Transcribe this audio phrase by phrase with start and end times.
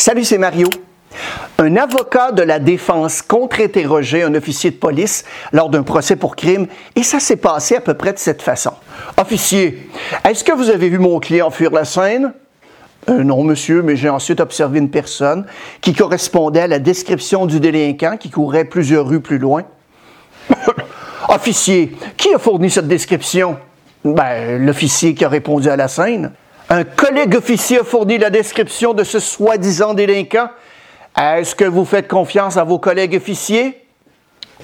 [0.00, 0.66] Salut, c'est Mario.
[1.58, 6.68] Un avocat de la défense contre-interrogeait un officier de police lors d'un procès pour crime
[6.96, 8.72] et ça s'est passé à peu près de cette façon.
[9.18, 9.90] Officier,
[10.26, 12.32] est-ce que vous avez vu mon client fuir la scène?
[13.10, 15.44] Euh, non, monsieur, mais j'ai ensuite observé une personne
[15.82, 19.64] qui correspondait à la description du délinquant qui courait plusieurs rues plus loin.
[21.28, 23.58] Officier, qui a fourni cette description?
[24.02, 26.32] Ben, l'officier qui a répondu à la scène.
[26.72, 30.50] Un collègue officier a fourni la description de ce soi-disant délinquant.
[31.18, 33.84] Est-ce que vous faites confiance à vos collègues officiers?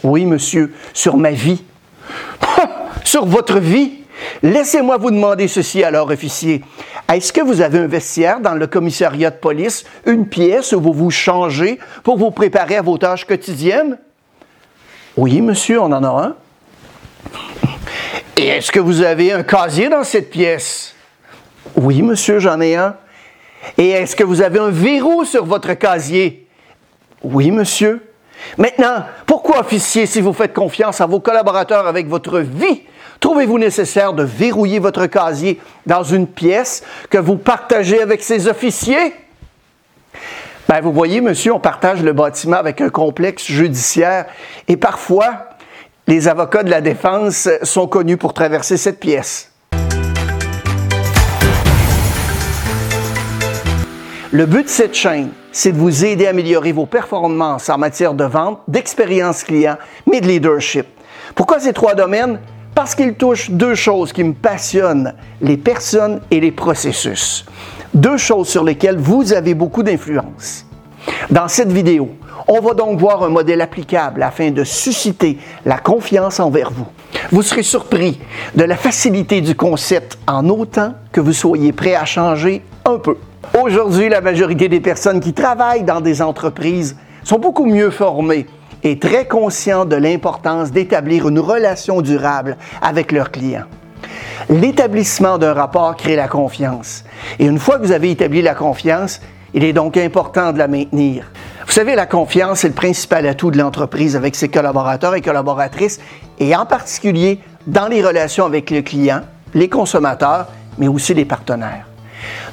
[0.04, 1.64] Oui, monsieur, sur ma vie.
[3.04, 4.04] sur votre vie?
[4.44, 6.62] Laissez-moi vous demander ceci alors, officier.
[7.12, 10.92] Est-ce que vous avez un vestiaire dans le commissariat de police, une pièce où vous
[10.92, 13.98] vous changez pour vous préparer à vos tâches quotidiennes?
[15.16, 16.36] Oui, monsieur, on en a un.
[18.36, 20.95] Et est-ce que vous avez un casier dans cette pièce?
[21.76, 22.96] Oui, monsieur, j'en ai un.
[23.76, 26.48] Et est-ce que vous avez un verrou sur votre casier?
[27.22, 28.00] Oui, monsieur.
[28.56, 32.82] Maintenant, pourquoi, officier, si vous faites confiance à vos collaborateurs avec votre vie,
[33.20, 39.14] trouvez-vous nécessaire de verrouiller votre casier dans une pièce que vous partagez avec ces officiers?
[40.68, 44.26] Ben, vous voyez, monsieur, on partage le bâtiment avec un complexe judiciaire
[44.66, 45.50] et parfois,
[46.06, 49.52] les avocats de la défense sont connus pour traverser cette pièce.
[54.32, 58.12] Le but de cette chaîne, c'est de vous aider à améliorer vos performances en matière
[58.12, 59.76] de vente, d'expérience client,
[60.10, 60.86] mais de leadership.
[61.36, 62.40] Pourquoi ces trois domaines?
[62.74, 67.46] Parce qu'ils touchent deux choses qui me passionnent, les personnes et les processus.
[67.94, 70.66] Deux choses sur lesquelles vous avez beaucoup d'influence.
[71.30, 72.10] Dans cette vidéo,
[72.48, 76.86] on va donc voir un modèle applicable afin de susciter la confiance envers vous.
[77.30, 78.18] Vous serez surpris
[78.56, 83.16] de la facilité du concept en autant que vous soyez prêt à changer un peu.
[83.62, 88.46] Aujourd'hui, la majorité des personnes qui travaillent dans des entreprises sont beaucoup mieux formées
[88.82, 93.64] et très conscients de l'importance d'établir une relation durable avec leurs clients.
[94.50, 97.02] L'établissement d'un rapport crée la confiance.
[97.38, 99.22] Et une fois que vous avez établi la confiance,
[99.54, 101.24] il est donc important de la maintenir.
[101.66, 105.98] Vous savez, la confiance est le principal atout de l'entreprise avec ses collaborateurs et collaboratrices,
[106.38, 109.22] et en particulier dans les relations avec le client,
[109.54, 110.46] les consommateurs,
[110.76, 111.86] mais aussi les partenaires.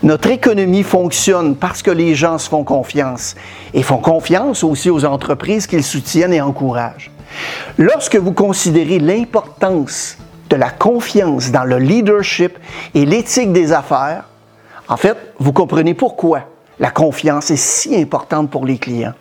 [0.01, 3.35] Notre économie fonctionne parce que les gens se font confiance
[3.73, 7.11] et font confiance aussi aux entreprises qu'ils soutiennent et encouragent.
[7.77, 10.17] Lorsque vous considérez l'importance
[10.49, 12.57] de la confiance dans le leadership
[12.93, 14.25] et l'éthique des affaires,
[14.87, 16.41] en fait, vous comprenez pourquoi
[16.79, 19.13] la confiance est si importante pour les clients.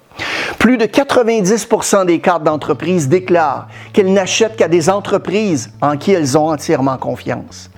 [0.62, 6.38] Plus de 90% des cartes d'entreprise déclarent qu'elles n'achètent qu'à des entreprises en qui elles
[6.38, 7.68] ont entièrement confiance.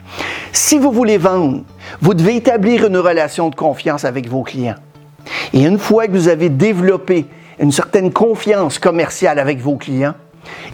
[0.53, 1.63] Si vous voulez vendre,
[2.03, 4.75] vous devez établir une relation de confiance avec vos clients.
[5.55, 7.25] Et une fois que vous avez développé
[7.59, 10.13] une certaine confiance commerciale avec vos clients,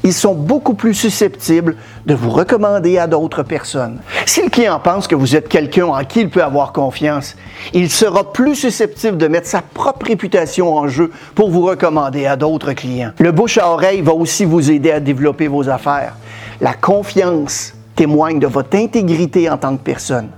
[0.03, 1.77] ils sont beaucoup plus susceptibles
[2.07, 4.01] de vous recommander à d'autres personnes.
[4.27, 7.37] Si le client pense que vous êtes quelqu'un en qui il peut avoir confiance,
[7.73, 12.37] il sera plus susceptible de mettre sa propre réputation en jeu pour vous recommander à
[12.37, 13.13] d'autres clients.
[13.19, 16.17] Le bouche à oreille va aussi vous aider à développer vos affaires.
[16.61, 20.29] La confiance témoigne de votre intégrité en tant que personne.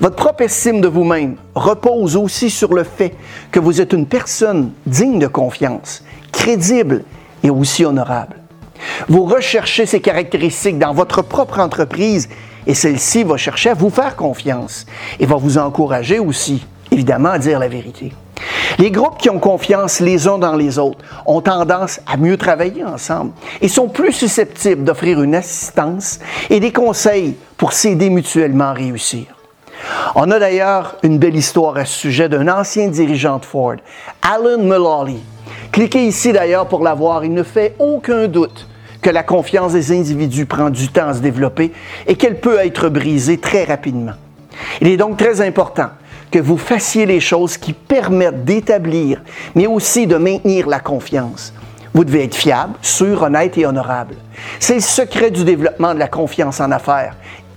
[0.00, 3.14] Votre propre estime de vous-même repose aussi sur le fait
[3.50, 6.02] que vous êtes une personne digne de confiance,
[6.32, 7.04] crédible
[7.42, 8.36] et aussi honorable.
[9.08, 12.28] Vous recherchez ces caractéristiques dans votre propre entreprise
[12.66, 14.86] et celle-ci va chercher à vous faire confiance
[15.20, 18.12] et va vous encourager aussi, évidemment, à dire la vérité.
[18.78, 22.84] Les groupes qui ont confiance les uns dans les autres ont tendance à mieux travailler
[22.84, 26.18] ensemble et sont plus susceptibles d'offrir une assistance
[26.50, 29.26] et des conseils pour s'aider mutuellement à réussir.
[30.14, 33.76] On a d'ailleurs une belle histoire à ce sujet d'un ancien dirigeant de Ford,
[34.22, 35.22] Alan Mulally.
[35.72, 37.24] Cliquez ici d'ailleurs pour la voir.
[37.24, 38.66] Il ne fait aucun doute
[39.06, 41.70] que la confiance des individus prend du temps à se développer
[42.08, 44.14] et qu'elle peut être brisée très rapidement.
[44.80, 45.90] Il est donc très important
[46.28, 49.22] que vous fassiez les choses qui permettent d'établir,
[49.54, 51.52] mais aussi de maintenir la confiance.
[51.94, 54.16] Vous devez être fiable, sûr, honnête et honorable.
[54.58, 57.14] C'est le secret du développement de la confiance en affaires,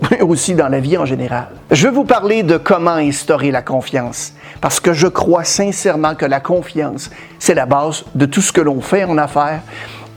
[0.08, 1.48] mais aussi dans la vie en général.
[1.72, 6.26] Je vais vous parler de comment instaurer la confiance, parce que je crois sincèrement que
[6.26, 7.10] la confiance,
[7.40, 9.62] c'est la base de tout ce que l'on fait en affaires,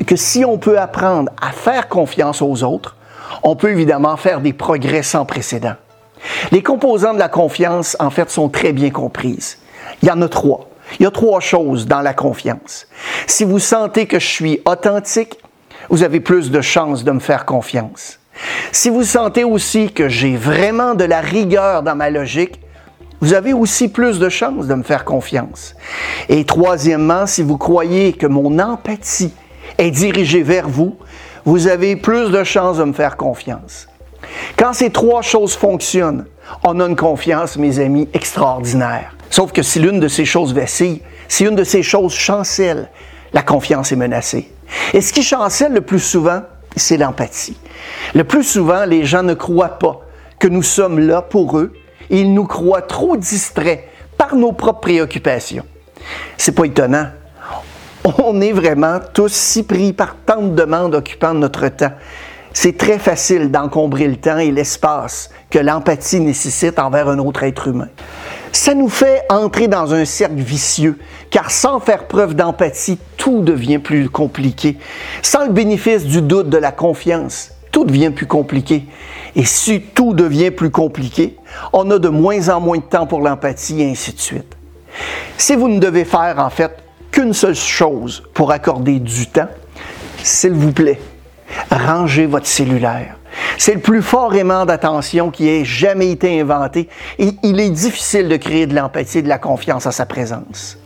[0.05, 2.95] que si on peut apprendre à faire confiance aux autres,
[3.43, 5.75] on peut évidemment faire des progrès sans précédent.
[6.51, 9.57] Les composants de la confiance, en fait, sont très bien comprises.
[10.01, 10.69] Il y en a trois.
[10.99, 12.87] Il y a trois choses dans la confiance.
[13.27, 15.39] Si vous sentez que je suis authentique,
[15.89, 18.19] vous avez plus de chances de me faire confiance.
[18.71, 22.59] Si vous sentez aussi que j'ai vraiment de la rigueur dans ma logique,
[23.21, 25.75] vous avez aussi plus de chances de me faire confiance.
[26.29, 29.33] Et troisièmement, si vous croyez que mon empathie
[29.77, 30.97] est dirigée vers vous,
[31.45, 33.87] vous avez plus de chances de me faire confiance.
[34.57, 36.25] Quand ces trois choses fonctionnent,
[36.63, 39.15] on a une confiance, mes amis, extraordinaire.
[39.29, 42.89] Sauf que si l'une de ces choses vacille, si une de ces choses chancelle,
[43.33, 44.51] la confiance est menacée.
[44.93, 46.41] Et ce qui chancelle le plus souvent,
[46.75, 47.57] c'est l'empathie.
[48.13, 50.01] Le plus souvent, les gens ne croient pas
[50.39, 51.73] que nous sommes là pour eux
[52.09, 53.87] ils nous croient trop distraits
[54.17, 55.65] par nos propres préoccupations.
[56.37, 57.07] C'est pas étonnant.
[58.05, 61.93] On est vraiment tous si pris par tant de demandes occupant notre temps.
[62.51, 67.69] C'est très facile d'encombrer le temps et l'espace que l'empathie nécessite envers un autre être
[67.69, 67.87] humain.
[68.51, 70.99] Ça nous fait entrer dans un cercle vicieux,
[71.31, 74.77] car sans faire preuve d'empathie, tout devient plus compliqué.
[75.21, 78.85] Sans le bénéfice du doute, de la confiance, tout devient plus compliqué.
[79.35, 81.37] Et si tout devient plus compliqué,
[81.71, 84.57] on a de moins en moins de temps pour l'empathie et ainsi de suite.
[85.37, 86.82] Si vous ne devez faire en fait
[87.13, 89.47] qu'une seule chose pour accorder du temps,
[90.21, 90.99] s'il vous plaît,
[91.71, 93.15] rangez votre cellulaire.
[93.57, 96.89] C'est le plus fort aimant d'attention qui ait jamais été inventé
[97.19, 100.77] et il est difficile de créer de l'empathie et de la confiance à sa présence.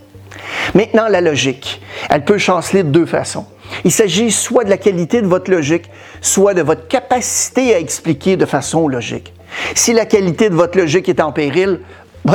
[0.75, 1.81] Maintenant, la logique.
[2.09, 3.45] Elle peut chanceler de deux façons.
[3.85, 5.89] Il s'agit soit de la qualité de votre logique,
[6.21, 9.33] soit de votre capacité à expliquer de façon logique.
[9.75, 11.79] Si la qualité de votre logique est en péril,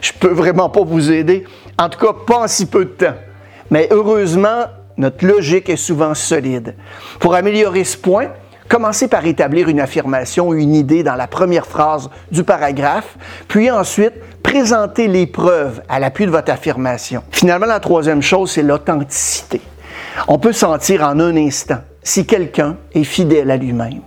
[0.00, 1.44] je peux vraiment pas vous aider.
[1.78, 3.14] En tout cas, pas en si peu de temps.
[3.70, 4.64] Mais heureusement,
[4.96, 6.74] notre logique est souvent solide.
[7.20, 8.28] Pour améliorer ce point,
[8.68, 13.16] commencez par établir une affirmation ou une idée dans la première phrase du paragraphe,
[13.46, 17.22] puis ensuite présenter les preuves à l'appui de votre affirmation.
[17.30, 19.60] Finalement, la troisième chose, c'est l'authenticité.
[20.26, 24.00] On peut sentir en un instant si quelqu'un est fidèle à lui-même.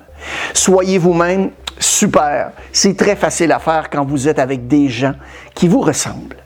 [0.54, 2.52] Soyez vous-même super.
[2.74, 5.14] C'est très facile à faire quand vous êtes avec des gens
[5.54, 6.41] qui vous ressemblent.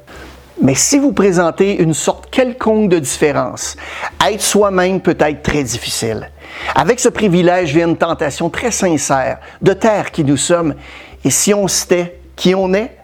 [0.61, 3.75] Mais si vous présentez une sorte quelconque de différence,
[4.25, 6.31] être soi-même peut être très difficile.
[6.73, 10.75] Avec ce privilège vient une tentation très sincère de taire qui nous sommes.
[11.25, 12.95] Et si on sait qui on est,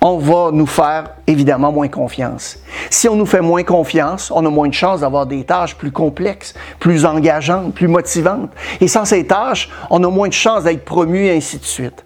[0.00, 2.58] on va nous faire évidemment moins confiance.
[2.90, 5.90] Si on nous fait moins confiance, on a moins de chances d'avoir des tâches plus
[5.90, 8.50] complexes, plus engageantes, plus motivantes.
[8.80, 12.04] Et sans ces tâches, on a moins de chances d'être promu et ainsi de suite.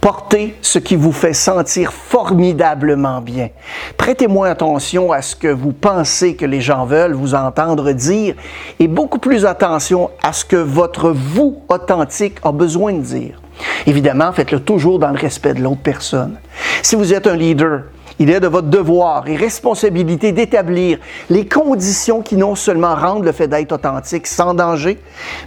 [0.00, 3.48] Portez ce qui vous fait sentir formidablement bien.
[3.96, 8.34] Prêtez moins attention à ce que vous pensez que les gens veulent vous entendre dire
[8.78, 13.40] et beaucoup plus attention à ce que votre vous authentique a besoin de dire.
[13.86, 16.38] Évidemment, faites-le toujours dans le respect de l'autre personne.
[16.82, 17.84] Si vous êtes un leader,
[18.18, 20.98] il est de votre devoir et responsabilité d'établir
[21.30, 25.00] les conditions qui non seulement rendent le fait d'être authentique sans danger,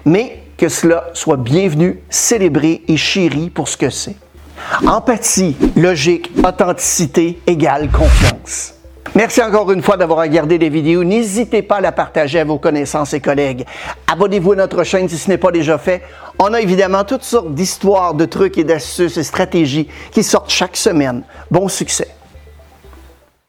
[0.06, 4.16] mais que cela soit bienvenu, célébré et chéri pour ce que c'est.
[4.86, 8.74] Empathie, logique, authenticité égale confiance.
[9.16, 11.04] Merci encore une fois d'avoir regardé les vidéos.
[11.04, 13.66] N'hésitez pas à la partager à vos connaissances et collègues.
[14.12, 16.04] Abonnez-vous à notre chaîne si ce n'est pas déjà fait.
[16.40, 20.78] On a évidemment toutes sortes d'histoires, de trucs et d'astuces et stratégies qui sortent chaque
[20.78, 21.24] semaine.
[21.50, 22.17] Bon succès!